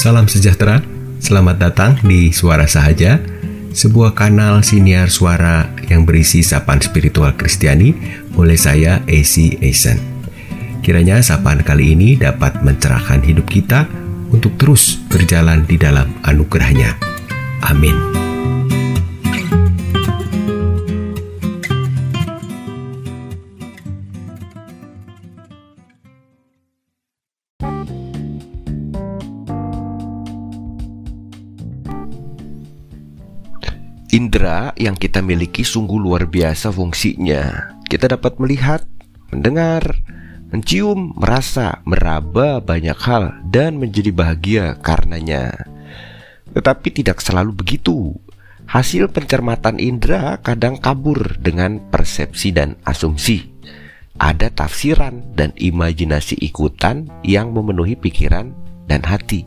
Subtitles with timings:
[0.00, 0.80] Salam sejahtera,
[1.20, 3.20] selamat datang di Suara Sahaja,
[3.76, 7.92] sebuah kanal siniar suara yang berisi sapaan spiritual Kristiani
[8.32, 10.00] oleh saya, AC Eisen.
[10.80, 13.84] Kiranya sapaan kali ini dapat mencerahkan hidup kita
[14.32, 16.96] untuk terus berjalan di dalam anugerahnya.
[17.60, 18.29] Amin.
[34.10, 37.70] Indra yang kita miliki sungguh luar biasa fungsinya.
[37.86, 38.82] Kita dapat melihat,
[39.30, 39.86] mendengar,
[40.50, 45.54] mencium, merasa, meraba banyak hal dan menjadi bahagia karenanya.
[46.50, 48.18] Tetapi tidak selalu begitu.
[48.66, 53.46] Hasil pencermatan indera kadang kabur dengan persepsi dan asumsi.
[54.18, 58.50] Ada tafsiran dan imajinasi ikutan yang memenuhi pikiran
[58.90, 59.46] dan hati.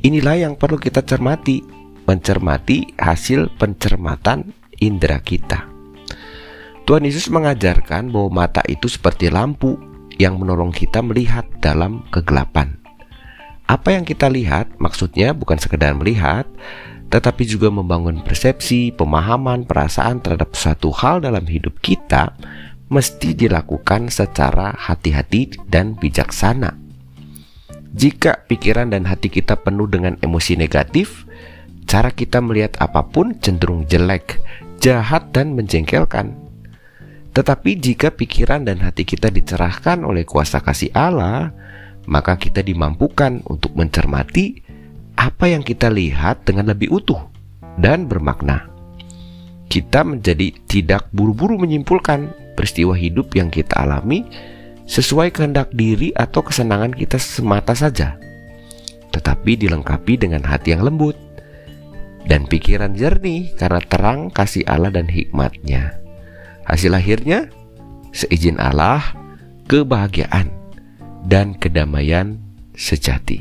[0.00, 1.60] Inilah yang perlu kita cermati
[2.08, 5.68] mencermati hasil pencermatan indera kita.
[6.88, 9.76] Tuhan Yesus mengajarkan bahwa mata itu seperti lampu
[10.16, 12.80] yang menolong kita melihat dalam kegelapan.
[13.68, 16.48] Apa yang kita lihat maksudnya bukan sekedar melihat,
[17.12, 22.32] tetapi juga membangun persepsi, pemahaman, perasaan terhadap suatu hal dalam hidup kita
[22.88, 26.72] mesti dilakukan secara hati-hati dan bijaksana.
[27.92, 31.27] Jika pikiran dan hati kita penuh dengan emosi negatif,
[31.88, 34.38] cara kita melihat apa pun cenderung jelek,
[34.78, 36.36] jahat, dan menjengkelkan.
[37.32, 41.50] Tetapi jika pikiran dan hati kita dicerahkan oleh kuasa kasih Allah,
[42.04, 44.60] maka kita dimampukan untuk mencermati
[45.16, 47.24] apa yang kita lihat dengan lebih utuh
[47.80, 48.68] dan bermakna.
[49.68, 54.24] Kita menjadi tidak buru-buru menyimpulkan peristiwa hidup yang kita alami
[54.88, 58.16] sesuai kehendak diri atau kesenangan kita semata saja,
[59.12, 61.27] tetapi dilengkapi dengan hati yang lembut,
[62.28, 65.96] dan pikiran jernih karena terang kasih Allah dan hikmatnya.
[66.68, 67.48] Hasil akhirnya,
[68.12, 69.16] seizin Allah,
[69.64, 70.52] kebahagiaan
[71.24, 72.36] dan kedamaian
[72.76, 73.40] sejati.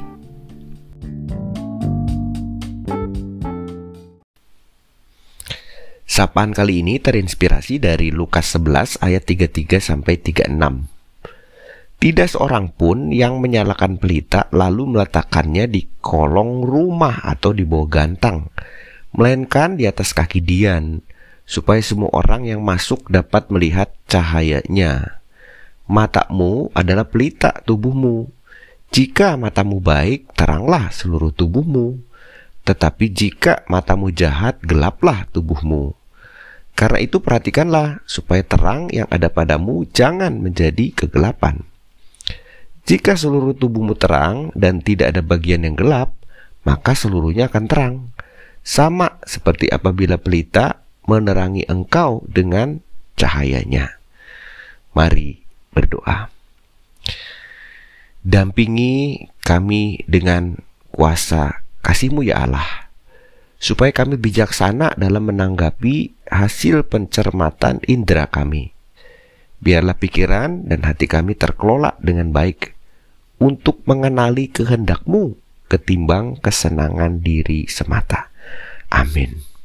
[6.08, 10.97] Sapaan kali ini terinspirasi dari Lukas 11 ayat 33 sampai 36.
[11.98, 18.54] Tidak seorang pun yang menyalakan pelita lalu meletakkannya di kolong rumah atau di bawah gantang,
[19.18, 21.02] melainkan di atas kaki Dian,
[21.42, 25.24] supaya semua orang yang masuk dapat melihat cahayanya.
[25.90, 28.30] Matamu adalah pelita tubuhmu.
[28.94, 31.98] Jika matamu baik, teranglah seluruh tubuhmu.
[32.62, 35.98] Tetapi jika matamu jahat, gelaplah tubuhmu.
[36.78, 41.66] Karena itu perhatikanlah supaya terang yang ada padamu jangan menjadi kegelapan.
[42.88, 46.16] Jika seluruh tubuhmu terang dan tidak ada bagian yang gelap,
[46.64, 47.96] maka seluruhnya akan terang
[48.64, 52.80] sama seperti apabila pelita menerangi engkau dengan
[53.20, 54.00] cahayanya.
[54.96, 55.44] Mari
[55.76, 56.32] berdoa.
[58.24, 60.56] Dampingi kami dengan
[60.96, 62.88] kuasa kasihmu ya Allah,
[63.60, 68.72] supaya kami bijaksana dalam menanggapi hasil pencermatan indera kami.
[69.60, 72.77] Biarlah pikiran dan hati kami terkelola dengan baik
[73.38, 75.38] untuk mengenali kehendakmu
[75.68, 78.32] ketimbang kesenangan diri semata.
[78.88, 79.57] Amin.